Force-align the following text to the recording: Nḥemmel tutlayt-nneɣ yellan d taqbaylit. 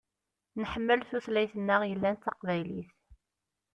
Nḥemmel 0.61 0.99
tutlayt-nneɣ 1.09 1.81
yellan 1.85 2.15
d 2.17 2.21
taqbaylit. 2.23 2.91